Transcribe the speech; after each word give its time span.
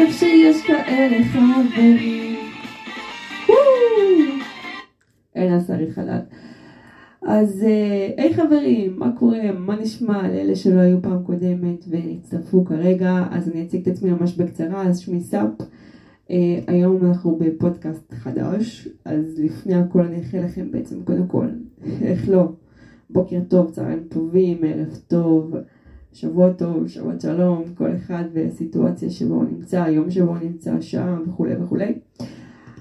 כיף 0.00 0.18
שיש 0.18 0.66
כאלה 0.66 1.24
חברים. 1.24 2.38
אין 5.34 5.52
הסריך 5.52 5.94
חלל. 5.94 6.20
אז 7.22 7.64
אה, 7.64 8.10
היי 8.16 8.34
חברים, 8.34 8.98
מה 8.98 9.12
קורה? 9.18 9.52
מה 9.58 9.76
נשמע 9.76 10.28
לאלה 10.28 10.56
שלא 10.56 10.80
היו 10.80 11.02
פעם 11.02 11.22
קודמת 11.22 11.84
והצטרפו 11.88 12.64
כרגע? 12.64 13.24
אז 13.30 13.48
אני 13.48 13.62
אציג 13.62 13.88
את 13.88 13.96
עצמי 13.96 14.10
ממש 14.10 14.36
בקצרה, 14.36 14.82
אז 14.86 14.98
שמי 14.98 15.20
סאפ. 15.20 15.50
אה, 16.30 16.58
היום 16.66 17.06
אנחנו 17.06 17.36
בפודקאסט 17.36 18.14
חדש, 18.14 18.88
אז 19.04 19.38
לפני 19.38 19.74
הכל 19.74 20.02
אני 20.02 20.18
אאחל 20.18 20.38
לכם 20.38 20.70
בעצם 20.70 21.02
קודם 21.04 21.26
כל, 21.26 21.46
איך 22.02 22.28
לא, 22.28 22.48
בוקר 23.10 23.40
טוב, 23.48 23.70
צהריים 23.70 24.02
טובים, 24.08 24.58
ערב 24.64 24.98
טוב, 25.08 25.54
שבוע 26.12 26.52
טוב, 26.52 26.88
שבת 26.88 27.20
שלום, 27.20 27.64
כל 27.74 27.96
אחד 27.96 28.24
והסיטואציה 28.32 29.10
שבו 29.10 29.34
הוא 29.34 29.44
נמצא, 29.44 29.82
היום 29.82 30.10
שבו 30.10 30.28
הוא 30.28 30.38
נמצא, 30.38 30.80
שם 30.80 31.22
וכולי 31.28 31.56
וכולי. 31.56 31.98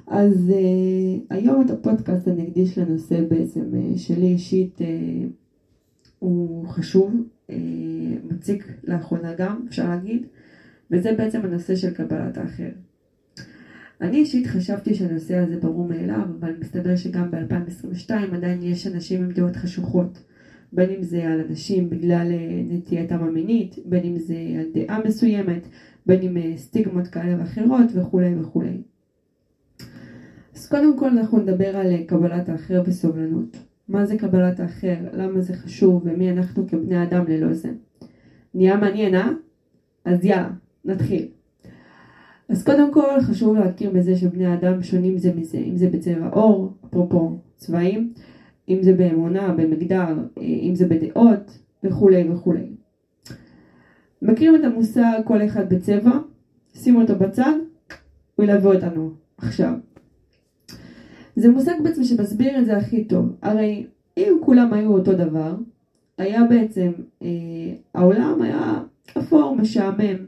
אז 0.08 0.50
uh, 0.50 1.34
היום 1.36 1.62
את 1.62 1.72
הפודקאסט 1.72 2.28
אני 2.28 2.44
אקדיש 2.44 2.78
לנושא 2.78 3.22
בעצם 3.30 3.62
uh, 3.62 3.98
שלי 3.98 4.28
אישית, 4.28 4.80
uh, 4.80 4.84
הוא 6.20 6.68
חשוב, 6.68 7.14
uh, 7.48 7.53
מציק 8.30 8.68
לאחרונה 8.84 9.34
גם, 9.34 9.66
אפשר 9.68 9.90
להגיד, 9.90 10.25
וזה 10.92 11.14
בעצם 11.18 11.42
הנושא 11.44 11.75
של 11.75 11.94
קבלת 11.94 12.38
האחר. 12.38 12.70
אני 14.02 14.18
אישית 14.18 14.48
חשבתי 14.48 14.94
שהנושא 14.96 15.38
הזה 15.38 15.58
ברור 15.58 15.88
מאליו, 15.88 16.25
אבל 16.40 16.53
מסתבר 16.59 16.96
שגם 16.96 17.31
ב-2022 17.31 18.12
עדיין 18.34 18.64
יש 18.64 18.88
אנשים 18.88 19.23
עם 19.23 19.31
דעות 19.31 19.56
חשוכות. 19.56 20.20
בין 20.73 20.89
אם 20.89 21.03
זה 21.03 21.28
על 21.28 21.42
אנשים 21.50 21.89
בגלל 21.89 22.31
נטייתם 22.70 23.23
המינית, 23.23 23.75
בין 23.86 24.03
אם 24.03 24.17
זה 24.17 24.36
על 24.59 24.66
דעה 24.73 25.00
מסוימת, 25.06 25.67
בין 26.06 26.22
אם 26.22 26.58
סטיגמות 26.58 27.08
כאלה 27.08 27.39
ואחרות 27.39 27.86
וכולי 27.95 28.39
וכולי. 28.39 28.81
אז 30.56 30.67
קודם 30.67 30.97
כל 30.97 31.09
אנחנו 31.09 31.40
נדבר 31.40 31.78
על 31.78 32.03
קבלת 32.08 32.50
האחר 32.50 32.84
וסובלנות. 32.86 33.58
מה 33.88 34.06
זה 34.06 34.17
קבלת 34.17 34.59
האחר, 34.59 34.95
למה 35.14 35.42
זה 35.42 35.53
חשוב 35.53 36.02
ומי 36.06 36.31
אנחנו 36.31 36.67
כבני 36.67 37.03
אדם 37.03 37.25
ללא 37.28 37.53
זה. 37.53 37.70
נהיה 38.53 38.78
מעניין, 38.78 39.16
אה? 39.16 39.30
אז 40.06 40.25
יאללה, 40.25 40.50
נתחיל. 40.86 41.28
אז 42.50 42.64
קודם 42.64 42.94
כל 42.94 43.22
חשוב 43.22 43.58
להכיר 43.58 43.92
בזה 43.92 44.16
שבני 44.16 44.53
אדם 44.53 44.84
שונים 44.84 45.17
זה 45.17 45.34
מזה, 45.36 45.58
אם 45.58 45.78
זה 45.78 45.90
בצבע 45.90 46.28
עור, 46.28 46.73
אפרופו 46.86 47.38
צבעים, 47.58 48.14
אם 48.70 48.80
זה 48.81 48.94
באמונה, 48.94 49.53
במגדר, 49.53 50.17
אם 50.38 50.72
זה 50.75 50.88
בדעות 50.88 51.59
וכולי 51.84 52.30
וכולי. 52.30 52.70
מכירים 54.22 54.56
את 54.56 54.64
המושג 54.64 55.22
כל 55.25 55.45
אחד 55.45 55.73
בצבע? 55.73 56.12
שימו 56.73 57.02
אותו 57.02 57.16
בצד, 57.16 57.53
הוא 58.36 58.45
ילווה 58.45 58.75
אותנו 58.75 59.12
עכשיו. 59.38 59.73
זה 61.36 61.52
מושג 61.52 61.73
בעצם 61.84 62.03
שמסביר 62.03 62.59
את 62.59 62.66
זה 62.66 62.78
הכי 62.78 63.03
טוב. 63.03 63.36
הרי 63.42 63.88
אם 64.17 64.38
כולם 64.42 64.73
היו 64.73 64.94
אותו 64.94 65.14
דבר, 65.14 65.56
היה 66.17 66.44
בעצם, 66.44 66.92
אה, 67.22 67.28
העולם 67.95 68.42
היה 68.42 68.84
אפור, 69.17 69.56
משעמם, 69.56 70.25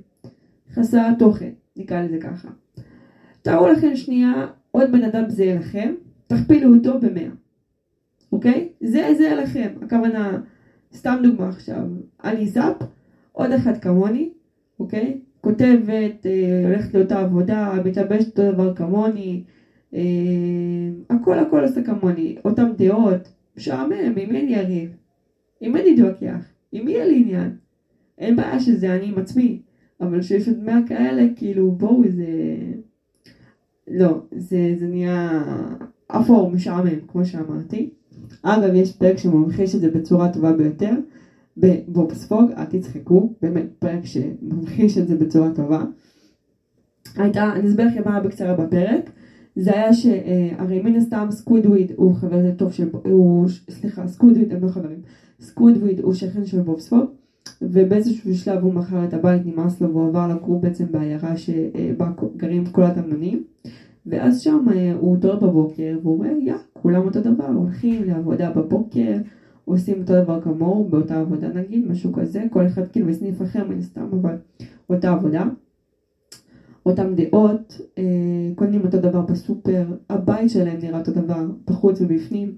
חסר 0.74 1.14
תוכן, 1.20 1.52
נקרא 1.76 2.02
לזה 2.02 2.18
ככה. 2.22 2.48
תארו 3.42 3.68
לכם 3.68 3.96
שנייה 3.96 4.48
עוד 4.72 4.92
בן 4.92 5.04
אדם 5.04 5.30
זהה 5.30 5.56
לכם, 5.56 5.94
תכפילו 6.28 6.76
אותו 6.76 7.00
במאה, 7.00 7.30
אוקיי? 8.32 8.70
זה 8.82 9.14
זהה 9.18 9.36
לכם, 9.36 9.70
הכוונה, 9.82 10.42
סתם 10.94 11.18
דוגמה 11.24 11.50
עכשיו, 11.50 11.84
אני 12.24 12.48
זאפ, 12.48 12.76
עוד 13.32 13.52
אחד 13.52 13.78
כמוני, 13.78 14.30
אוקיי? 14.80 15.20
כותבת, 15.42 16.26
אה, 16.26 16.68
הולכת 16.68 16.94
לאותה 16.94 17.20
עבודה, 17.20 17.74
מתלבשת 17.86 18.28
אותו 18.28 18.52
דבר 18.52 18.76
כמוני, 18.76 19.44
אה, 19.94 20.00
הכל 21.10 21.40
הכל 21.40 21.64
עושה 21.64 21.84
כמוני, 21.84 22.36
אותם 22.46 22.72
דעות, 22.78 23.32
משעמם, 23.58 24.18
עם 24.18 24.30
מי 24.30 24.42
אני 24.42 24.56
אריב? 24.60 24.90
עם 25.62 25.74
מי 25.74 25.82
אני 25.82 25.96
אתווכח? 25.96 26.46
עם 26.72 26.86
מי 26.86 26.92
יהיה 26.92 27.06
לי 27.06 27.20
עניין? 27.20 27.56
אין 28.18 28.36
בעיה 28.36 28.60
שזה 28.60 28.96
אני 28.96 29.08
עם 29.08 29.18
עצמי, 29.18 29.62
אבל 30.02 30.22
שיש 30.22 30.48
עוד 30.48 30.64
מאה 30.64 30.80
כאלה, 30.88 31.28
כאילו 31.36 31.72
בואו 31.72 32.04
זה... 32.10 32.26
לא, 33.88 34.22
זה, 34.32 34.76
זה 34.80 34.88
נהיה 34.88 35.44
אפור, 36.08 36.52
משעמם, 36.52 37.00
כמו 37.08 37.26
שאמרתי. 37.26 37.90
אגב, 38.44 38.74
יש 38.74 38.98
פרק 38.98 39.18
שממחיש 39.18 39.76
את 39.76 39.82
זה 39.82 39.92
בצורה 39.92 40.34
טובה 40.34 40.54
ביותר, 40.54 40.94
בבובספוג, 41.58 42.52
אל 42.58 42.66
תצחקו, 42.66 43.34
באמת 43.42 43.66
פרק 43.80 44.06
שממחיש 44.06 44.98
את 44.98 45.08
זה 45.08 45.16
בצורה 45.16 45.50
טובה. 45.56 45.86
הייתה, 47.16 47.54
אני 47.54 47.70
אסביר 47.70 47.88
לכם 47.88 48.02
מה 48.06 48.16
היה 48.16 48.24
בקצרה 48.24 48.54
בפרק. 48.54 49.10
זה 49.56 49.72
היה 49.72 49.94
שהרי 49.94 50.82
מן 50.82 50.96
הסתם 50.96 51.28
סקווידוויד 51.32 51.92
הוא 51.96 52.16
חבר 52.16 52.52
טוב 52.58 52.72
של, 52.72 52.90
הוא, 53.04 53.48
סליחה, 53.70 54.08
סקווידוויד 54.08 54.54
הם 54.54 54.64
לא 54.64 54.70
חברים, 54.70 55.00
סקווידוויד 55.42 56.00
הוא 56.00 56.14
שכן 56.14 56.46
של 56.46 56.62
בובספוג 56.62 57.06
ובאיזשהו 57.62 58.36
שלב 58.36 58.64
הוא 58.64 58.74
מכר 58.74 59.06
את 59.06 59.14
הבית, 59.14 59.46
נמאס 59.46 59.82
לו 59.82 59.90
והוא 59.90 60.08
עבר 60.08 60.28
לגור 60.28 60.62
בעצם 60.62 60.86
בעיירה 60.92 61.38
שבה 61.38 62.12
גרים 62.38 62.66
כל 62.66 62.84
התמנונים 62.84 63.44
ואז 64.06 64.42
שם 64.42 64.66
אה, 64.74 64.94
הוא 65.00 65.18
דור 65.18 65.36
בבוקר 65.36 66.00
והוא 66.02 66.18
רואה, 66.18 66.32
יא, 66.40 66.54
כולם 66.82 67.06
אותו 67.06 67.22
דבר, 67.22 67.48
הולכים 67.48 68.04
לעבודה 68.04 68.52
בבוקר, 68.52 69.18
עושים 69.66 70.02
אותו 70.02 70.24
דבר 70.24 70.42
כמוהו, 70.42 70.90
באותה 70.90 71.20
עבודה 71.20 71.48
נגיד, 71.48 71.88
משהו 71.88 72.14
כזה, 72.14 72.44
כל 72.50 72.68
אחד 72.68 72.88
כאילו 72.88 73.08
בסניף 73.08 73.42
אחר 73.42 73.68
מן 73.68 73.80
הסתם, 73.80 74.10
אבל 74.22 74.36
אותה 74.90 75.12
עבודה. 75.12 75.44
אותם 76.86 77.16
דעות, 77.16 77.82
אה, 77.98 78.04
קונים 78.56 78.82
אותו 78.82 78.98
דבר 78.98 79.22
בסופר, 79.22 79.86
הבית 80.10 80.50
שלהם 80.50 80.78
נראה 80.82 81.00
אותו 81.00 81.12
דבר, 81.12 81.46
בחוץ 81.68 82.02
ובפנים, 82.02 82.56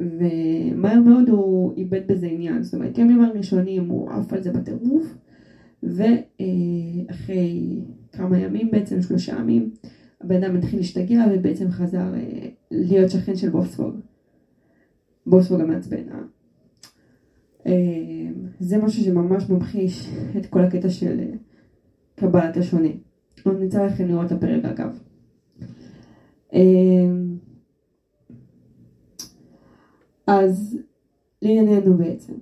ומהר 0.00 1.00
מאוד 1.00 1.28
הוא 1.28 1.74
איבד 1.76 2.00
בזה 2.06 2.26
עניין, 2.26 2.62
זאת 2.62 2.74
אומרת 2.74 2.98
ימים 2.98 3.20
הראשונים 3.20 3.88
הוא 3.88 4.10
עף 4.10 4.32
על 4.32 4.42
זה 4.42 4.52
בטירוף, 4.52 5.14
ואחרי 5.82 7.80
כמה 8.12 8.38
ימים 8.38 8.70
בעצם, 8.70 9.02
שלושה 9.02 9.36
ימים, 9.40 9.70
הבן 10.24 10.44
אדם 10.44 10.56
התחיל 10.56 10.78
להשתגע 10.78 11.24
ובעצם 11.32 11.70
חזר 11.70 12.14
אה, 12.14 12.48
להיות 12.70 13.10
שכן 13.10 13.36
של 13.36 13.50
בוספוג. 13.50 13.94
בוספוג 15.26 15.60
המעצבן, 15.60 16.08
אה? 16.12 16.18
אה? 17.66 18.30
זה 18.60 18.78
משהו 18.78 19.04
שממש 19.04 19.50
ממחיש 19.50 20.10
את 20.38 20.46
כל 20.46 20.60
הקטע 20.60 20.90
של 20.90 21.20
קבלת 22.16 22.56
השונה. 22.56 22.88
ממליצה 23.46 23.86
לכם 23.86 24.08
לראות 24.08 24.26
את 24.26 24.32
הפרק 24.32 24.64
אגב. 24.64 24.98
אמ, 26.52 27.36
אז 30.26 30.78
לענייננו 31.42 31.96
בעצם. 31.98 32.32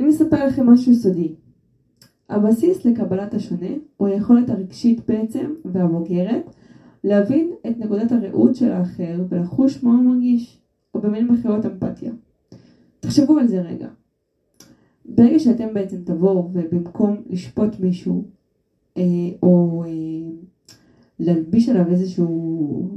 אני 0.00 0.10
אספר 0.10 0.46
לכם 0.46 0.70
משהו 0.70 0.94
סודי. 0.94 1.34
הבסיס 2.32 2.84
לקבלת 2.84 3.34
השונה 3.34 3.68
הוא 3.96 4.08
היכולת 4.08 4.50
הרגשית 4.50 5.00
בעצם 5.08 5.54
והבוגרת 5.64 6.54
להבין 7.04 7.50
את 7.66 7.78
נקודת 7.78 8.12
הראות 8.12 8.56
של 8.56 8.72
האחר 8.72 9.24
ולחוש 9.28 9.84
מה 9.84 9.90
הוא 9.90 10.04
מרגיש, 10.04 10.60
או 10.94 11.00
במילים 11.00 11.34
אחרות 11.34 11.66
אמפתיה. 11.66 12.12
תחשבו 13.00 13.38
על 13.38 13.46
זה 13.46 13.60
רגע. 13.60 13.88
ברגע 15.04 15.38
שאתם 15.38 15.74
בעצם 15.74 15.96
תבואו 16.04 16.50
ובמקום 16.52 17.22
לשפוט 17.30 17.80
מישהו 17.80 18.24
אה, 18.96 19.02
או 19.42 19.84
אה, 19.86 19.90
להלביש 21.18 21.68
עליו 21.68 21.90
איזשהו 21.90 22.88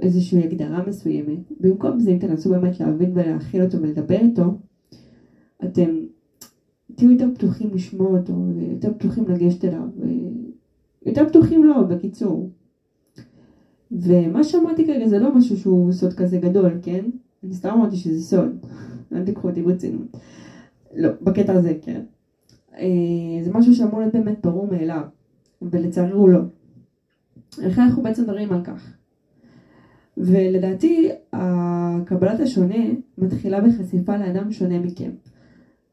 איזושהי 0.00 0.44
הגדרה 0.44 0.86
מסוימת, 0.86 1.38
במקום 1.60 2.00
זה 2.00 2.10
אם 2.10 2.18
תנסו 2.18 2.50
באמת 2.50 2.80
להבין 2.80 3.10
ולהכיל 3.14 3.62
אותו 3.62 3.78
ולדבר 3.82 4.18
איתו, 4.18 4.44
אתם 5.64 5.90
תהיו 6.94 7.10
יותר 7.10 7.28
פתוחים 7.34 7.74
לשמוע 7.74 8.18
אותו, 8.18 8.32
יותר 8.70 8.92
פתוחים 8.92 9.28
לגשת 9.28 9.64
אליו, 9.64 9.88
יותר 11.06 11.28
פתוחים 11.28 11.64
לו, 11.64 11.88
בקיצור. 11.88 12.50
ומה 13.90 14.44
שאמרתי 14.44 14.84
כרגע 14.84 15.06
זה 15.06 15.18
לא 15.18 15.34
משהו 15.34 15.56
שהוא 15.56 15.92
סוד 15.92 16.12
כזה 16.12 16.38
גדול, 16.38 16.78
כן? 16.82 17.04
אני 17.44 17.54
סתם 17.54 17.68
אמרתי 17.68 17.96
שזה 17.96 18.20
סוד, 18.20 18.66
אל 19.12 19.24
תיקחו 19.24 19.48
אותי 19.48 19.62
ברצינות. 19.62 20.16
לא, 20.94 21.08
בקטע 21.20 21.52
הזה, 21.52 21.74
כן. 21.80 22.00
אה, 22.78 23.42
זה 23.42 23.50
משהו 23.50 23.74
שאמור 23.74 24.00
להיות 24.00 24.12
באמת 24.12 24.46
ברור 24.46 24.66
מאליו, 24.66 25.02
ולצערי 25.62 26.12
הוא 26.12 26.28
לא. 26.28 26.40
איך 27.62 27.78
אנחנו 27.78 28.02
בעצם 28.02 28.22
מדברים 28.22 28.52
על 28.52 28.64
כך? 28.64 28.94
ולדעתי, 30.16 31.08
קבלת 32.06 32.40
השונה 32.40 32.84
מתחילה 33.18 33.60
בחשיפה 33.60 34.16
לאדם 34.16 34.52
שונה 34.52 34.78
מכם. 34.78 35.10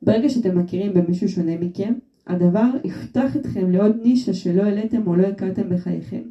ברגע 0.01 0.30
שאתם 0.30 0.57
מכירים 0.57 0.94
במישהו 0.94 1.30
שונה 1.30 1.57
מכם, 1.57 1.94
הדבר 2.28 2.69
יפתח 2.84 3.36
אתכם 3.38 3.72
לעוד 3.72 3.96
נישה 4.04 4.34
שלא 4.34 4.62
העליתם 4.63 5.07
או 5.07 5.16
לא 5.16 5.28
הכרתם 5.28 5.69
בחייכם. 5.69 6.22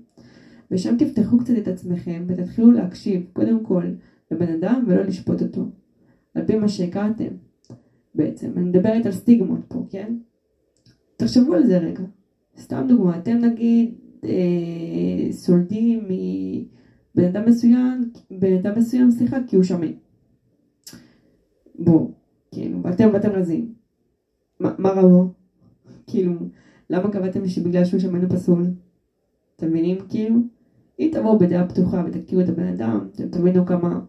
ושם 0.70 0.96
תפתחו 0.98 1.38
קצת 1.38 1.58
את 1.58 1.68
עצמכם 1.68 2.24
ותתחילו 2.28 2.70
להקשיב, 2.70 3.26
קודם 3.32 3.64
כל, 3.64 3.84
לבן 4.30 4.52
אדם 4.52 4.84
ולא 4.86 5.02
לשפוט 5.02 5.42
אותו, 5.42 5.64
על 6.34 6.46
פי 6.46 6.56
מה 6.56 6.68
שהכרתם. 6.68 7.28
בעצם. 8.14 8.52
אני 8.56 8.64
מדברת 8.64 9.06
על 9.06 9.12
סטיגמות 9.12 9.60
פה, 9.68 9.86
כן? 9.90 10.14
תחשבו 11.16 11.54
על 11.54 11.66
זה 11.66 11.78
רגע. 11.78 12.02
סתם 12.58 12.84
דוגמא, 12.88 13.18
אתם 13.18 13.36
נגיד 13.36 13.94
אה, 14.24 15.32
סולדים 15.32 16.04
מבן 16.08 17.24
אדם 17.24 17.48
מסוים, 17.48 18.10
בן 18.30 18.56
אדם 18.56 18.78
מסוים, 18.78 19.10
סליחה, 19.10 19.36
כי 19.46 19.56
הוא 19.56 19.64
שמן. 19.64 19.92
בואו, 21.78 22.10
כאילו, 22.58 22.82
ואתם 22.82 23.08
ואתם 23.12 23.30
רזים. 23.30 23.74
מה, 24.60 24.74
מה 24.78 24.90
רבו? 24.90 25.32
כאילו, 26.06 26.32
למה 26.90 27.10
קבעתם 27.10 27.48
שבגלל 27.48 27.84
שהוא 27.84 28.00
שמן 28.00 28.28
פסול? 28.28 28.66
אתם 29.56 29.68
מבינים? 29.68 29.98
כאילו, 30.08 30.40
אם 30.98 31.10
תבואו 31.12 31.38
בדעה 31.38 31.68
פתוחה 31.68 32.02
ותכירו 32.06 32.42
את 32.42 32.48
הבן 32.48 32.66
אדם, 32.66 33.08
אתם 33.14 33.28
תבינו 33.28 33.66
כמה 33.66 34.00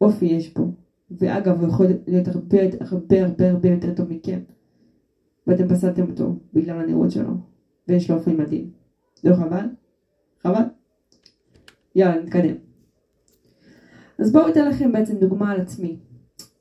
אופי 0.00 0.26
יש 0.26 0.48
פה. 0.48 0.72
ואגב, 1.10 1.60
הוא 1.60 1.68
יכול 1.68 1.86
להיות 2.06 2.28
הרבה 2.28 2.58
הרבה 2.80 3.22
הרבה 3.22 3.50
הרבה 3.50 3.68
יותר 3.68 3.94
טוב 3.94 4.12
מכם. 4.12 4.40
ואתם 5.46 5.68
פסלתם 5.68 6.10
אותו 6.10 6.38
בגלל 6.52 6.80
הנראות 6.80 7.10
שלו, 7.10 7.32
ויש 7.88 8.10
לו 8.10 8.16
אופי 8.16 8.32
מדהים. 8.32 8.70
לא 9.24 9.34
חבל? 9.34 9.66
חבל? 10.42 10.62
יאללה, 11.94 12.22
נתקדם. 12.22 12.54
אז 14.18 14.32
בואו 14.32 14.48
אתן 14.48 14.68
לכם 14.68 14.92
בעצם 14.92 15.18
דוגמה 15.18 15.52
על 15.52 15.60
עצמי. 15.60 15.96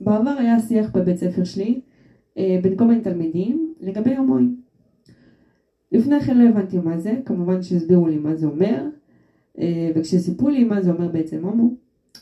בעבר 0.02 0.36
היה 0.40 0.60
שיח 0.60 0.92
בבית 0.92 1.18
ספר 1.18 1.44
שלי 1.44 1.82
אה, 2.38 2.60
בין 2.64 2.78
כל 2.78 2.86
מיני 2.86 3.02
תלמידים 3.02 3.74
לגבי 3.82 4.16
הומואים. 4.16 4.62
לפני 5.92 6.20
כן 6.20 6.38
לא 6.38 6.50
הבנתי 6.50 6.78
מה 6.78 6.98
זה, 6.98 7.14
כמובן 7.26 7.62
שהסבירו 7.62 8.08
לי 8.08 8.18
מה 8.18 8.36
זה 8.36 8.48
אומר, 8.48 8.88
אה, 9.60 9.92
וכשסיפרו 9.96 10.50
לי 10.50 10.64
מה 10.64 10.82
זה 10.82 10.92
אומר 10.92 11.08
בעצם 11.08 11.46
הומו, 11.46 11.74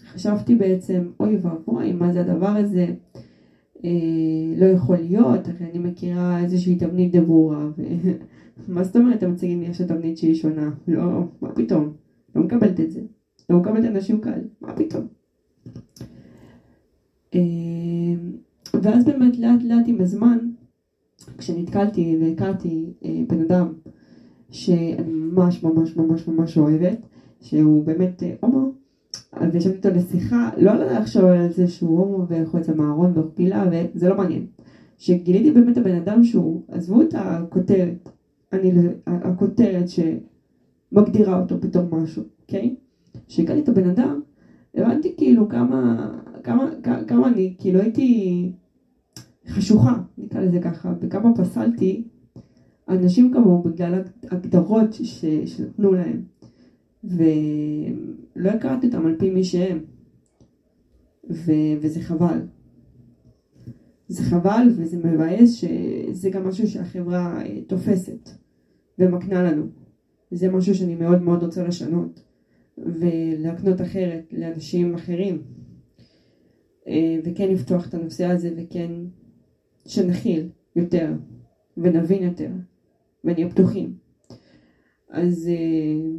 חשבתי 0.07 0.55
בעצם, 0.55 1.09
אוי 1.19 1.37
ואבוי, 1.41 1.93
מה 1.93 2.13
זה 2.13 2.21
הדבר 2.21 2.47
הזה? 2.47 2.87
אה, 3.85 3.89
לא 4.57 4.65
יכול 4.65 4.97
להיות, 4.97 5.47
הרי 5.47 5.69
אני 5.71 5.79
מכירה 5.79 6.43
איזושהי 6.43 6.75
תבנית 6.75 7.15
דבורה, 7.15 7.67
ומה 8.67 8.83
זאת 8.87 8.95
אומרת 8.95 9.17
אתם 9.17 9.31
מציגים 9.31 9.61
לי 9.61 9.67
עכשיו 9.67 9.87
תבנית 9.87 10.17
שהיא 10.17 10.35
שונה? 10.35 10.71
לא, 10.87 11.23
מה 11.41 11.51
פתאום? 11.51 11.93
לא 12.35 12.43
מקבלת 12.43 12.79
את 12.79 12.91
זה. 12.91 13.01
לא 13.49 13.57
מקבלת 13.59 13.85
אנשים 13.85 14.21
כאלה, 14.21 14.43
מה 14.61 14.73
פתאום? 14.75 15.07
ואז 18.85 19.05
באמת 19.05 19.39
לאט 19.39 19.63
לאט 19.63 19.83
עם 19.87 20.01
הזמן, 20.01 20.37
כשנתקלתי 21.37 22.17
והכרתי 22.21 22.93
אה, 23.05 23.21
בן 23.27 23.41
אדם 23.41 23.73
שאני 24.51 25.11
ממש 25.13 25.63
ממש 25.63 25.97
ממש 25.97 26.27
ממש 26.27 26.57
אוהבת, 26.57 26.97
שהוא 27.41 27.85
באמת 27.85 28.23
אה, 28.23 28.35
הומו, 28.39 28.71
וישבתי 29.53 29.75
איתו 29.75 29.89
לשיחה, 29.89 30.49
לא 30.57 30.71
על 30.71 30.99
לחשוב 30.99 31.25
על 31.25 31.51
זה 31.51 31.67
שהוא 31.67 31.99
הומו 31.99 32.27
ויכול 32.27 32.59
לצאת 32.59 32.75
מהארון 32.75 33.11
ורפילה, 33.15 33.65
וזה 33.71 34.09
לא 34.09 34.17
מעניין. 34.17 34.45
שגיליתי 34.97 35.51
באמת 35.51 35.77
הבן 35.77 35.95
אדם 35.95 36.23
שהוא, 36.23 36.61
עזבו 36.67 37.01
את 37.01 37.13
הכותרת, 37.17 38.09
אני, 38.53 38.71
הכותרת 39.07 39.85
שמגדירה 39.89 41.41
אותו 41.41 41.61
פתאום 41.61 41.85
משהו, 41.91 42.23
אוקיי? 42.41 42.75
כשהגעתי 43.27 43.59
את 43.59 43.69
הבן 43.69 43.89
אדם, 43.89 44.21
הבנתי 44.75 45.13
כאילו 45.17 45.49
כמה, 45.49 46.11
כמה, 46.43 46.69
כמה 47.07 47.27
אני, 47.27 47.55
כאילו 47.59 47.79
הייתי 47.79 48.51
חשוכה, 49.47 49.93
נקרא 50.17 50.41
לזה 50.41 50.59
ככה, 50.59 50.93
וכמה 51.01 51.35
פסלתי 51.35 52.03
אנשים 52.89 53.31
כמוהו 53.33 53.63
בגלל 53.63 54.01
הגדרות 54.31 54.93
שנתנו 55.45 55.93
להם. 55.93 56.23
ולא 57.03 58.49
הכרתי 58.49 58.87
אותם 58.87 59.05
על 59.05 59.15
פי 59.19 59.29
מי 59.29 59.43
שהם. 59.43 59.79
ו... 61.29 61.51
וזה 61.81 62.01
חבל. 62.01 62.39
זה 64.07 64.23
חבל 64.23 64.67
וזה 64.75 64.97
מבאס 64.97 65.53
שזה 65.53 66.29
גם 66.29 66.47
משהו 66.47 66.67
שהחברה 66.67 67.41
אה, 67.41 67.61
תופסת 67.67 68.29
ומקנה 68.99 69.43
לנו. 69.43 69.65
זה 70.31 70.51
משהו 70.51 70.75
שאני 70.75 70.95
מאוד 70.95 71.21
מאוד 71.21 71.43
רוצה 71.43 71.63
לשנות 71.63 72.23
ולהקנות 72.77 73.81
אחרת 73.81 74.33
לאנשים 74.37 74.95
אחרים 74.95 75.41
אה, 76.87 77.19
וכן 77.25 77.49
לפתוח 77.49 77.89
את 77.89 77.93
הנושא 77.93 78.25
הזה 78.25 78.53
וכן 78.57 78.91
שנכיל 79.87 80.49
יותר 80.75 81.13
ונבין 81.77 82.23
יותר 82.23 82.49
ונהיה 83.23 83.49
פתוחים. 83.49 83.93
אז 85.09 85.49
אה, 85.49 86.09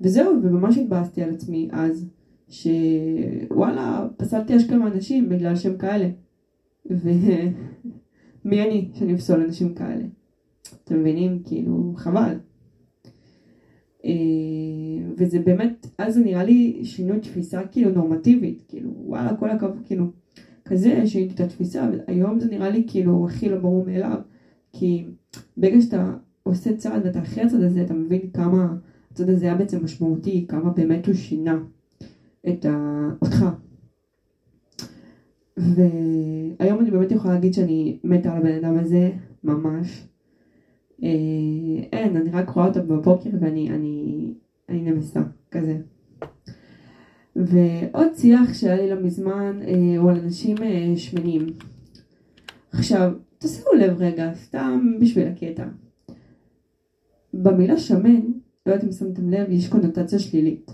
וזהו, 0.00 0.42
וממש 0.42 0.78
התבאסתי 0.78 1.22
על 1.22 1.30
עצמי 1.34 1.68
אז, 1.72 2.08
שוואלה, 2.48 4.08
פסלתי 4.16 4.56
אשכרה 4.56 4.86
אנשים 4.86 5.28
בגלל 5.28 5.56
שהם 5.56 5.76
כאלה. 5.78 6.08
ומי 6.86 8.62
אני 8.64 8.90
שאני 8.94 9.14
אפסול 9.14 9.40
אנשים 9.40 9.74
כאלה? 9.74 10.04
אתם 10.84 11.00
מבינים? 11.00 11.42
כאילו, 11.44 11.92
חבל. 11.96 12.34
אה, 14.04 14.10
וזה 15.16 15.38
באמת, 15.38 15.86
אז 15.98 16.14
זה 16.14 16.20
נראה 16.20 16.44
לי 16.44 16.80
שינוי 16.84 17.20
תפיסה 17.20 17.66
כאילו 17.66 17.90
נורמטיבית, 17.90 18.62
כאילו, 18.68 18.90
וואלה, 18.96 19.36
כל 19.36 19.50
הכבוד, 19.50 19.78
כאילו, 19.84 20.04
כזה 20.70 21.06
שיניתי 21.06 21.34
את 21.34 21.40
התפיסה, 21.40 21.88
והיום 21.92 22.40
זה 22.40 22.50
נראה 22.50 22.70
לי 22.70 22.84
כאילו 22.86 23.26
הכי 23.26 23.48
לא 23.48 23.58
ברור 23.58 23.84
מאליו, 23.86 24.18
כי 24.72 25.04
ברגע 25.56 25.80
שאתה 25.80 26.14
עושה 26.42 26.76
צעד 26.76 27.06
ואתה 27.06 27.22
אחרי 27.22 27.42
הצעד 27.42 27.62
הזה, 27.62 27.82
אתה 27.82 27.94
מבין 27.94 28.20
כמה 28.34 28.76
הצד 29.10 29.28
הזה 29.28 29.46
היה 29.46 29.54
בעצם 29.54 29.84
משמעותי, 29.84 30.46
כמה 30.48 30.70
באמת 30.70 31.06
הוא 31.06 31.14
שינה 31.14 31.58
את 32.48 32.64
ה... 32.64 33.08
אותך. 33.22 33.44
והיום 35.56 36.80
אני 36.80 36.90
באמת 36.90 37.12
יכולה 37.12 37.34
להגיד 37.34 37.54
שאני 37.54 37.98
מתה 38.04 38.32
על 38.32 38.38
הבן 38.38 38.64
אדם 38.64 38.78
הזה, 38.78 39.10
ממש. 39.44 40.08
אה, 41.02 41.08
אין, 41.92 42.16
אני 42.16 42.30
רק 42.30 42.48
רואה 42.48 42.66
אותו 42.66 42.82
בבוקר 42.82 43.30
ואני 43.40 43.70
אני, 43.70 44.26
אני 44.68 44.90
נמסה, 44.90 45.20
כזה. 45.50 45.78
ועוד 47.36 48.08
שיח 48.16 48.54
שהיה 48.54 48.76
לי 48.76 48.90
לא 48.90 49.00
מזמן 49.02 49.60
אה, 49.62 49.98
הוא 49.98 50.10
על 50.10 50.20
אנשים 50.20 50.56
אה, 50.62 50.92
שמנים. 50.96 51.46
עכשיו, 52.72 53.12
תשימו 53.38 53.72
לב 53.78 53.96
רגע, 53.98 54.34
סתם 54.34 54.94
בשביל 55.00 55.28
הקטע. 55.28 55.64
במילה 57.34 57.78
שמן 57.78 58.20
לא 58.66 58.72
יודעת 58.72 58.84
אם 58.84 58.92
שמתם 58.92 59.30
לב, 59.30 59.50
יש 59.50 59.68
קונוטציה 59.68 60.18
שלילית. 60.18 60.70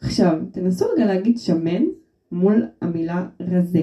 עכשיו, 0.00 0.38
תנסו 0.52 0.86
רגע 0.94 1.06
להגיד 1.06 1.38
שמן 1.38 1.84
מול 2.32 2.66
המילה 2.80 3.28
רזה. 3.40 3.82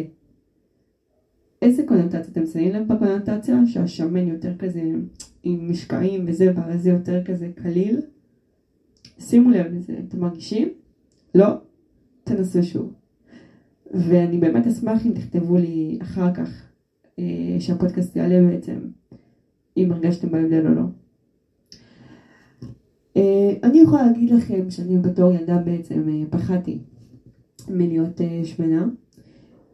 איזה 1.61 1.83
קונוטציה 1.87 2.19
אתם 2.31 2.45
שמים 2.45 2.71
לב 2.73 2.93
בקונוטציה? 2.93 3.55
שהשמן 3.65 4.27
יותר 4.27 4.57
כזה 4.57 4.81
עם 5.43 5.71
משקעים 5.71 6.25
וזה, 6.27 6.51
והרזה 6.55 6.89
יותר 6.89 7.23
כזה 7.25 7.49
קליל? 7.55 8.01
שימו 9.19 9.49
לב 9.49 9.65
לזה, 9.73 9.93
אתם 10.07 10.19
מרגישים? 10.19 10.69
לא? 11.35 11.47
תנסו 12.23 12.63
שוב. 12.63 12.93
ואני 13.93 14.37
באמת 14.37 14.67
אשמח 14.67 15.05
אם 15.05 15.11
תכתבו 15.11 15.57
לי 15.57 15.97
אחר 16.01 16.33
כך, 16.33 16.69
אה, 17.19 17.55
שהפודקאסט 17.59 18.15
יעלה 18.15 18.49
בעצם, 18.49 18.79
אם 19.77 19.91
הרגשתם 19.91 20.31
בהבדל 20.31 20.67
או 20.67 20.73
לא. 20.73 20.83
אה, 23.17 23.53
אני 23.63 23.79
יכולה 23.79 24.05
להגיד 24.05 24.29
לכם 24.29 24.69
שאני 24.69 24.97
בתור 24.97 25.31
ילדה 25.31 25.57
בעצם 25.57 26.09
אה, 26.09 26.23
פחדתי 26.29 26.79
מלהיות 27.69 28.21
אה, 28.21 28.41
שמנה, 28.43 28.87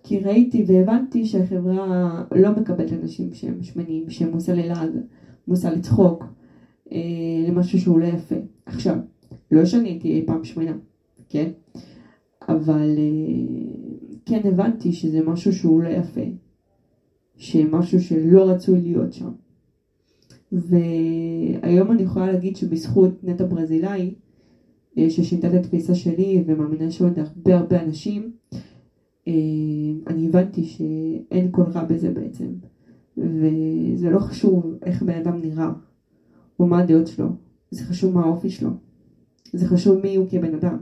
כי 0.03 0.19
ראיתי 0.19 0.65
והבנתי 0.67 1.25
שהחברה 1.25 2.23
לא 2.31 2.51
מקבלת 2.51 2.93
אנשים 2.93 3.33
שהם 3.33 3.63
שמנים, 3.63 4.09
שהם 4.09 4.31
מושא 4.31 4.51
ללעג, 4.51 4.89
מושא 5.47 5.67
לצחוק, 5.67 6.23
למשהו 7.47 7.79
שהוא 7.79 7.99
לא 7.99 8.05
יפה. 8.05 8.35
עכשיו, 8.65 8.95
לא 9.51 9.65
שאני 9.65 9.89
הייתי 9.89 10.11
אי 10.11 10.25
פעם 10.25 10.43
שמנה, 10.43 10.71
כן? 11.29 11.51
אבל 12.49 12.97
כן 14.25 14.41
הבנתי 14.43 14.93
שזה 14.93 15.21
משהו 15.21 15.53
שהוא 15.53 15.81
לא 15.81 15.89
יפה, 15.89 16.21
שמשהו 17.35 18.01
שלא 18.01 18.49
רצוי 18.49 18.81
להיות 18.81 19.13
שם. 19.13 19.31
והיום 20.51 21.91
אני 21.91 22.01
יכולה 22.01 22.31
להגיד 22.31 22.55
שבזכות 22.55 23.23
נטע 23.23 23.45
ברזילאי, 23.45 24.13
אה, 24.97 25.09
ששינתה 25.09 25.47
את 25.47 25.53
התפיסה 25.53 25.95
שלי 25.95 26.43
ומאמינה 26.47 26.91
שעוד 26.91 27.19
הרבה 27.19 27.57
הרבה 27.57 27.83
אנשים, 27.83 28.31
אה, 29.27 29.33
אני 30.07 30.27
הבנתי 30.27 30.63
שאין 30.63 31.47
כל 31.51 31.63
רע 31.63 31.83
בזה 31.83 32.11
בעצם. 32.11 32.47
וזה 33.17 34.09
לא 34.09 34.19
חשוב 34.19 34.77
איך 34.83 35.03
בן 35.03 35.17
אדם 35.17 35.41
נראה, 35.41 35.71
או 36.59 36.67
מה 36.67 36.79
הדעות 36.79 37.07
שלו, 37.07 37.27
זה 37.71 37.83
חשוב 37.83 38.13
מה 38.13 38.21
האופי 38.21 38.49
שלו. 38.49 38.69
זה 39.53 39.67
חשוב 39.67 39.97
מי 40.03 40.15
הוא 40.15 40.27
כבן 40.29 40.53
אדם. 40.53 40.77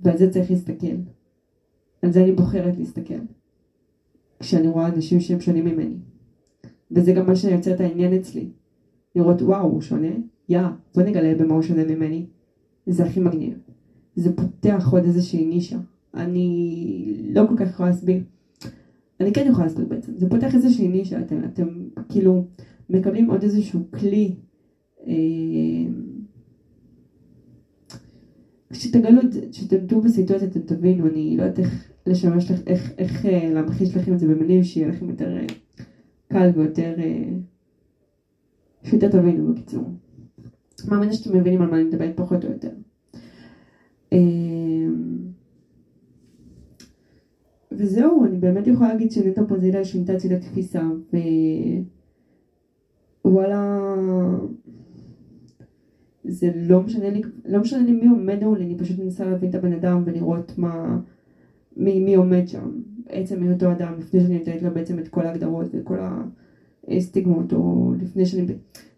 ועל 0.00 0.16
זה 0.16 0.30
צריך 0.30 0.50
להסתכל. 0.50 0.96
על 2.02 2.12
זה 2.12 2.22
אני 2.22 2.32
בוחרת 2.32 2.76
להסתכל. 2.78 3.14
כשאני 4.40 4.68
רואה 4.68 4.86
אנשים 4.86 5.20
שהם 5.20 5.40
שונים 5.40 5.64
ממני. 5.64 5.96
וזה 6.90 7.12
גם 7.12 7.26
מה 7.26 7.36
שיוצר 7.36 7.74
את 7.74 7.80
העניין 7.80 8.14
אצלי. 8.14 8.48
לראות 9.16 9.42
וואו 9.42 9.70
הוא 9.70 9.80
שונה, 9.80 10.08
יא, 10.48 10.60
בוא 10.94 11.02
נגלה 11.02 11.34
במה 11.34 11.54
הוא 11.54 11.62
שונה 11.62 11.84
ממני. 11.84 12.26
זה 12.86 13.04
הכי 13.04 13.20
מגניב. 13.20 13.58
זה 14.16 14.36
פותח 14.36 14.88
עוד 14.92 15.04
איזושהי 15.04 15.46
נישה. 15.46 15.78
אני 16.14 17.30
לא 17.34 17.46
כל 17.48 17.56
כך 17.56 17.70
יכולה 17.70 17.88
להסביר. 17.88 18.22
אני 19.20 19.32
כן 19.32 19.46
יכולה 19.50 19.66
להסביר 19.66 19.86
בעצם. 19.86 20.12
זה 20.16 20.30
פותח 20.30 20.54
איזושהי 20.54 20.88
נישה, 20.88 21.20
אתם, 21.20 21.44
אתם 21.44 21.68
כאילו 22.08 22.44
מקבלים 22.90 23.30
עוד 23.30 23.42
איזשהו 23.42 23.80
כלי. 23.90 24.34
אה, 25.06 25.12
כשתגלו, 28.70 29.20
כשאתם 29.52 29.86
תהיו 29.86 30.00
בסיטואציה 30.00 30.48
אתם 30.48 30.60
תבינו, 30.60 31.06
אני 31.06 31.36
לא 31.36 31.42
יודעת 31.42 31.58
איך 31.58 31.90
לשמש 32.06 32.50
לך, 32.50 32.60
איך, 32.66 32.92
איך 32.98 33.26
אה, 33.26 33.50
להמחיש 33.52 33.96
לכם 33.96 34.12
את 34.12 34.18
זה 34.18 34.26
במילים 34.26 34.64
שיהיה 34.64 34.88
לכם 34.88 35.08
יותר 35.08 35.36
אה, 35.36 35.46
קל 36.28 36.50
ויותר, 36.54 36.94
שיותר 38.82 39.08
תבינו 39.08 39.52
בקיצור. 39.52 39.84
מאמינה 40.88 41.12
שאתם 41.12 41.36
מבינים 41.36 41.62
על 41.62 41.70
מה 41.70 41.76
אני 41.76 41.84
מדברת 41.84 42.16
פחות 42.16 42.44
או 42.44 42.50
יותר. 42.50 42.70
וזהו, 47.72 48.24
אני 48.24 48.38
באמת 48.38 48.66
יכולה 48.66 48.92
להגיד 48.92 49.12
שנטע 49.12 49.42
פוזילה 49.48 49.84
שינתה 49.84 50.16
אצלי 50.16 50.36
את 50.36 50.44
ווואלה, 53.24 53.94
זה 56.28 56.50
לא 56.54 56.82
משנה 56.82 57.10
לי, 57.10 57.22
לא 57.48 57.60
משנה 57.60 57.82
לי 57.82 57.92
מי 57.92 58.08
עומד 58.08 58.44
מולי, 58.44 58.64
אני 58.64 58.78
פשוט 58.78 58.98
מנסה 58.98 59.24
להבין 59.24 59.50
את 59.50 59.54
הבן 59.54 59.72
אדם 59.72 60.02
ולראות 60.06 60.58
מה, 60.58 60.98
מי, 61.76 62.00
מי 62.00 62.14
עומד 62.14 62.48
שם, 62.48 62.70
עצם 63.08 63.44
מאותו 63.44 63.72
אדם, 63.72 63.94
לפני 63.98 64.20
שאני 64.20 64.38
נותנת 64.38 64.62
לו 64.62 64.70
בעצם 64.74 64.98
את 64.98 65.08
כל 65.08 65.26
ההגדרות 65.26 65.66
וכל 65.72 65.98
הסטיגמות, 66.88 67.52
או 67.52 67.92
לפני 68.00 68.26
שאני, 68.26 68.46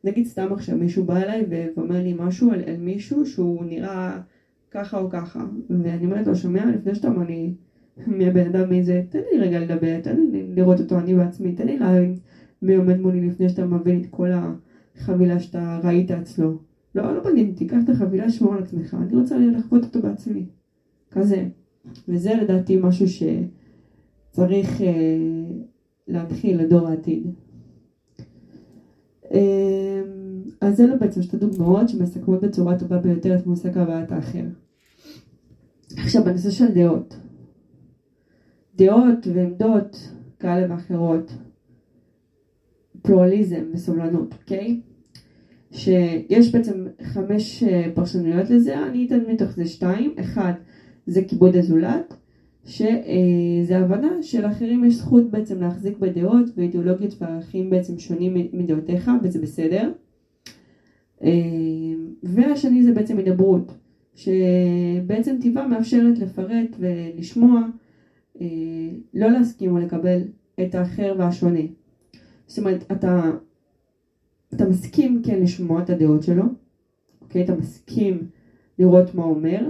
נגיד 0.05 0.27
סתם 0.27 0.53
עכשיו 0.53 0.77
מישהו 0.77 1.05
בא 1.05 1.17
אליי 1.17 1.47
ואומר 1.77 2.03
לי 2.03 2.15
משהו 2.19 2.51
על, 2.51 2.61
על 2.67 2.77
מישהו 2.77 3.27
שהוא 3.27 3.65
נראה 3.65 4.21
ככה 4.71 4.99
או 4.99 5.11
ככה, 5.11 5.45
ואני 5.71 6.05
אומרת 6.05 6.27
לו, 6.27 6.37
שומע, 6.37 6.67
לפני 6.67 6.95
שאתה 6.95 7.09
אומר 7.09 7.27
לי 7.27 7.55
מי 8.07 8.27
הבן 8.27 8.47
אדם 8.47 8.71
מי 8.71 8.83
זה, 8.83 9.03
תן 9.09 9.21
לי 9.33 9.39
רגע 9.39 9.61
לדבר, 9.61 10.01
תן 10.01 10.17
לי 10.33 10.47
לראות 10.55 10.81
אותו 10.81 10.99
אני 10.99 11.15
בעצמי, 11.15 11.53
תן 11.53 11.67
לי 11.67 11.79
להבין 11.79 12.15
מי 12.63 12.75
עומד 12.75 13.01
מולי 13.01 13.29
לפני 13.29 13.49
שאתה 13.49 13.67
מבין 13.67 14.01
את 14.01 14.07
כל 14.11 14.29
החבילה 14.97 15.41
שאתה 15.41 15.81
ראית 15.85 16.11
אצלו. 16.11 16.68
לא, 16.99 17.15
לא 17.17 17.25
מעניין 17.25 17.51
אותי, 17.51 17.67
קח 17.67 17.77
את 17.85 17.89
החבילה, 17.89 18.31
שמור 18.31 18.55
על 18.55 18.63
עצמך, 18.63 18.95
אני 18.95 19.17
רוצה 19.17 19.39
לחוות 19.39 19.85
אותו 19.85 20.03
בעצמי. 20.03 20.47
כזה. 21.11 21.49
וזה 22.09 22.35
לדעתי 22.35 22.77
משהו 22.83 23.07
שצריך 23.09 24.83
אה, 24.83 25.17
להתחיל 26.09 26.61
לדור 26.61 26.89
העתיד. 26.89 27.27
אה, 29.35 30.03
אז 30.61 30.81
אלו 30.81 30.99
בעצם 31.01 31.23
שתי 31.23 31.37
דוגמאות 31.37 31.89
שמסכמות 31.89 32.41
בצורה 32.41 32.79
טובה 32.79 32.99
ביותר 32.99 33.37
את 33.39 33.47
מושג 33.47 33.79
הבעת 33.79 34.13
האחר. 34.13 34.45
עכשיו 35.97 36.25
בנושא 36.25 36.51
של 36.51 36.75
דעות. 36.75 37.17
דעות 38.77 39.27
ועמדות 39.35 40.13
כאלה 40.39 40.73
ואחרות, 40.73 41.33
פלורליזם 43.03 43.65
וסובלנות, 43.73 44.35
אוקיי? 44.41 44.81
שיש 45.79 46.53
בעצם 46.53 46.87
חמש 47.03 47.63
אה, 47.63 47.91
פרשנויות 47.95 48.51
לזה, 48.51 48.87
אני 48.87 49.07
אתן 49.07 49.21
מתוך 49.29 49.51
זה 49.51 49.67
שתיים, 49.67 50.15
אחד 50.21 50.53
זה 51.07 51.25
כיבוד 51.29 51.57
הזולת, 51.57 52.15
שזה 52.65 53.79
הבנה 53.79 54.23
שלאחרים 54.23 54.85
יש 54.85 54.95
זכות 54.95 55.31
בעצם 55.31 55.61
להחזיק 55.61 55.99
בדעות 55.99 56.45
ואידיאולוגיות 56.57 57.15
וערכים 57.21 57.71
בעצם 57.71 57.99
שונים 57.99 58.35
מדעותיך 58.53 59.11
וזה 59.23 59.41
בסדר. 59.41 59.93
אה, 61.23 61.31
והשני 62.23 62.83
זה 62.83 62.93
בעצם 62.93 63.19
הידברות, 63.19 63.73
שבעצם 64.15 65.37
טבעה 65.43 65.69
מאפשרת 65.69 66.19
לפרט 66.19 66.77
ולשמוע 66.79 67.63
אה, 68.41 68.47
לא 69.15 69.31
להסכים 69.31 69.73
או 69.73 69.79
לקבל 69.79 70.21
את 70.61 70.75
האחר 70.75 71.15
והשונה. 71.19 71.61
זאת 72.47 72.59
אומרת, 72.59 72.93
אתה, 72.93 73.31
אתה 74.55 74.69
מסכים 74.69 75.23
כן 75.25 75.41
לשמוע 75.43 75.83
את 75.83 75.91
הדעות 75.91 76.23
שלו, 76.23 76.45
אוקיי? 77.21 77.45
אתה 77.45 77.55
מסכים 77.55 78.27
לראות 78.79 79.15
מה 79.15 79.25
הוא 79.25 79.35
אומר, 79.35 79.69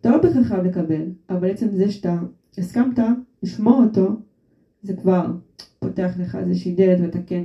אתה 0.00 0.10
לא 0.10 0.18
בכלל 0.18 0.44
חייב 0.44 0.64
לקבל, 0.64 1.02
אבל 1.30 1.50
עצם 1.50 1.68
זה 1.72 1.90
שאתה 1.90 2.18
הסכמת 2.58 2.98
לשמוע 3.42 3.84
אותו, 3.84 4.08
זה 4.82 4.96
כבר 4.96 5.26
פותח 5.78 6.12
לך 6.18 6.36
איזושהי 6.36 6.74
דלת 6.74 7.00
ואתה 7.00 7.18
כן 7.26 7.44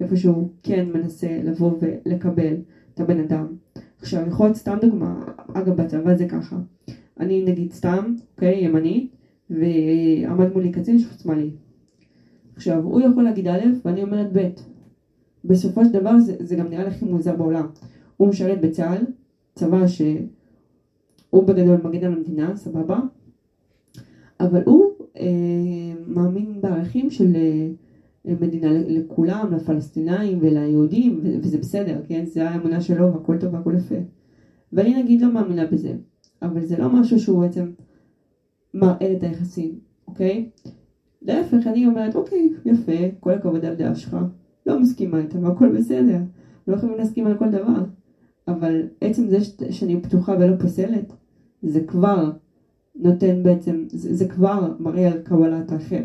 איפשהו 0.00 0.52
כן 0.62 0.88
מנסה 0.92 1.40
לבוא 1.44 1.78
ולקבל 1.80 2.54
את 2.94 3.00
הבן 3.00 3.20
אדם. 3.20 3.46
עכשיו, 4.00 4.28
יכול 4.28 4.46
להיות 4.46 4.56
סתם 4.56 4.76
דוגמה, 4.80 5.24
אגב 5.54 5.82
בצבא 5.82 6.16
זה 6.16 6.28
ככה, 6.28 6.56
אני 7.20 7.44
נגיד 7.44 7.72
סתם, 7.72 8.14
אוקיי, 8.34 8.64
ימנית, 8.64 9.16
ועמד 9.50 10.52
מולי 10.52 10.72
קצין 10.72 10.98
שהוא 10.98 11.12
שמאלי. 11.22 11.50
עכשיו, 12.56 12.82
הוא 12.82 13.00
יכול 13.00 13.22
להגיד 13.22 13.48
א' 13.48 13.60
ואני 13.84 14.02
אומרת 14.02 14.28
ב'. 14.32 14.48
בסופו 15.44 15.84
של 15.84 15.92
דבר 15.92 16.18
זה, 16.18 16.36
זה 16.40 16.56
גם 16.56 16.68
נראה 16.68 16.84
לכי 16.84 17.04
מוזר 17.04 17.36
בעולם. 17.36 17.66
הוא 18.16 18.28
משרת 18.28 18.60
בצה"ל, 18.60 19.04
צבא 19.54 19.86
שהוא 19.86 21.44
בגדול 21.44 21.80
מגן 21.84 22.04
על 22.04 22.12
המדינה, 22.12 22.56
סבבה, 22.56 23.00
אבל 24.40 24.62
הוא 24.66 24.90
אה, 25.16 25.26
מאמין 26.06 26.60
בערכים 26.60 27.10
של 27.10 27.36
אה, 27.36 28.34
מדינה 28.40 28.68
לכולם, 28.72 29.52
לפלסטינאים 29.52 30.38
וליהודים, 30.42 31.20
וזה 31.42 31.58
בסדר, 31.58 32.00
כן? 32.08 32.24
זה 32.26 32.48
האמונה 32.50 32.80
שלו 32.80 33.12
והכל 33.12 33.38
טוב 33.38 33.54
והכל 33.54 33.74
יפה. 33.76 33.94
ואני 34.72 35.02
נגיד 35.02 35.20
לא 35.20 35.32
מאמינה 35.32 35.66
בזה, 35.66 35.92
אבל 36.42 36.66
זה 36.66 36.76
לא 36.78 36.88
משהו 36.88 37.18
שהוא 37.18 37.40
בעצם 37.40 37.70
מראה 38.74 39.12
את 39.16 39.22
היחסים, 39.22 39.78
אוקיי? 40.08 40.50
להפך, 41.22 41.66
אני 41.66 41.86
אומרת, 41.86 42.16
אוקיי, 42.16 42.48
יפה, 42.64 42.92
כל 43.20 43.30
הכבוד 43.30 43.64
על 43.64 43.74
דעה 43.74 43.94
שלך, 43.94 44.16
לא 44.66 44.80
מסכימה 44.80 45.18
איתה, 45.18 45.38
והכל 45.38 45.76
בסדר, 45.78 46.18
לא 46.68 46.76
יכולים 46.76 46.96
להסכים 46.98 47.26
על 47.26 47.38
כל 47.38 47.50
דבר, 47.50 47.84
אבל 48.48 48.82
עצם 49.00 49.28
זה 49.28 49.38
שאני 49.70 50.02
פתוחה 50.02 50.32
ולא 50.32 50.56
פוסלת, 50.56 51.12
זה 51.62 51.80
כבר 51.86 52.30
נותן 52.94 53.42
בעצם, 53.42 53.84
זה, 53.88 54.14
זה 54.14 54.28
כבר 54.28 54.72
מראה 54.78 55.12
על 55.12 55.22
קבלת 55.22 55.72
האחר. 55.72 56.02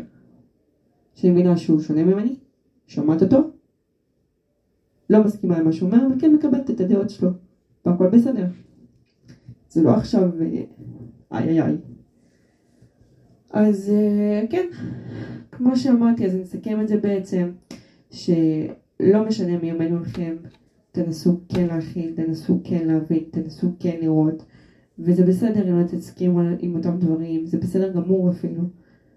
שאני 1.14 1.32
מבינה 1.32 1.56
שהוא 1.56 1.80
שונה 1.80 2.04
ממני, 2.04 2.36
שומעת 2.86 3.22
אותו, 3.22 3.50
לא 5.10 5.24
מסכימה 5.24 5.56
עם 5.56 5.64
מה 5.64 5.72
שהוא 5.72 5.90
אומר, 5.90 6.06
אבל 6.06 6.20
כן 6.20 6.34
מקבלת 6.34 6.70
את 6.70 6.80
הדעות 6.80 7.10
שלו, 7.10 7.30
והכל 7.86 8.08
בסדר. 8.08 8.46
זה 9.70 9.82
לא 9.82 9.90
עכשיו 9.90 10.30
אה, 10.40 10.46
איי 11.32 11.48
איי 11.48 11.62
איי. 11.62 11.76
אז 13.50 13.90
אה, 13.90 14.46
כן, 14.50 14.66
כמו 15.52 15.76
שאמרתי, 15.76 16.26
אז 16.26 16.34
אני 16.34 16.42
אסכם 16.42 16.80
את 16.80 16.88
זה 16.88 16.96
בעצם, 16.96 17.50
שלא 18.10 19.26
משנה 19.28 19.58
מי 19.58 19.70
עומד 19.70 19.90
מולכם, 19.90 20.36
תנסו 20.92 21.40
כן 21.48 21.66
להכין, 21.66 22.12
תנסו 22.16 22.60
כן 22.64 22.86
להבין, 22.86 23.24
תנסו 23.30 23.72
כן 23.80 23.96
לראות, 24.00 24.44
וזה 24.98 25.26
בסדר 25.26 25.70
אם 25.70 25.80
לא 25.80 25.86
תסכימו 25.86 26.40
עם 26.58 26.76
אותם 26.76 26.98
דברים, 26.98 27.46
זה 27.46 27.58
בסדר 27.58 27.92
גמור 27.92 28.30
אפילו. 28.30 28.62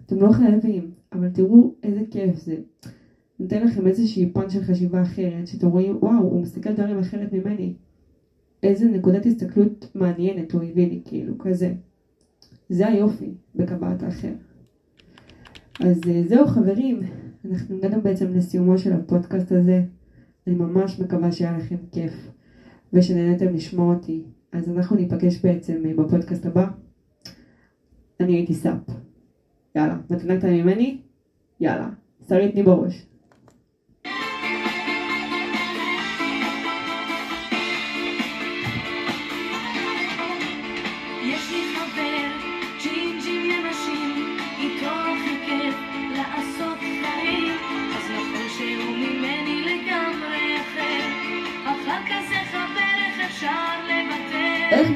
אתם 0.05 0.22
לא 0.22 0.31
חייבים, 0.31 0.91
אבל 1.13 1.29
תראו 1.29 1.74
איזה 1.84 2.01
כיף 2.12 2.36
זה. 2.36 2.55
נותן 3.39 3.63
לכם 3.63 3.88
איזושהי 3.88 4.29
פן 4.34 4.50
של 4.50 4.63
חשיבה 4.63 5.01
אחרת, 5.01 5.48
שאתם 5.48 5.67
רואים, 5.67 5.98
וואו, 6.01 6.24
הוא 6.24 6.41
מסתכל 6.41 6.74
דברים 6.74 7.00
אחרת 7.00 7.34
ממני. 7.34 7.74
איזה 8.63 8.86
נקודת 8.86 9.25
הסתכלות 9.25 9.91
מעניינת 9.96 10.51
הוא 10.51 10.63
הביא 10.63 10.88
לי, 10.88 11.01
כאילו, 11.05 11.38
כזה. 11.38 11.74
זה 12.69 12.88
היופי 12.88 13.31
בקבלת 13.55 14.03
האחר. 14.03 14.34
אז 15.79 16.01
אה, 16.08 16.24
זהו 16.27 16.48
חברים, 16.48 17.00
אנחנו 17.46 17.77
הגענו 17.77 18.01
בעצם 18.01 18.27
לסיומו 18.27 18.77
של 18.77 18.93
הפודקאסט 18.93 19.51
הזה. 19.51 19.84
אני 20.48 20.55
ממש 20.55 21.00
מקווה 21.00 21.31
שהיה 21.31 21.58
לכם 21.58 21.75
כיף 21.91 22.13
ושנהנתם 22.93 23.53
לשמוע 23.53 23.96
אותי. 23.96 24.24
אז 24.51 24.69
אנחנו 24.69 24.96
ניפגש 24.96 25.46
בעצם 25.46 25.86
אה, 25.86 25.93
בפודקאסט 25.93 26.46
הבא. 26.46 26.67
אני 28.19 28.34
הייתי 28.34 28.53
סאפ. 28.53 28.79
יאללה, 29.75 29.98
מתנה 30.10 30.38
קטנה 30.38 30.51
ממני? 30.51 31.01
יאללה, 31.60 31.89
שרית 32.29 32.51
תני 32.51 32.63
בראש. 32.63 33.08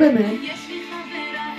היא 0.01 0.51
חברה 0.89 1.53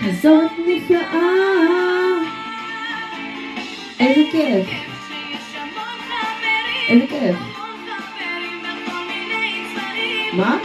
כזאת 0.00 0.50
נפלאה. 0.66 1.20
איזה 4.00 4.22
כיף. 4.32 4.66
איזה 6.88 7.06
כיף. 7.06 7.36
מה? 10.32 10.58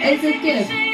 איזה 0.00 0.30
כיף. 0.42 0.89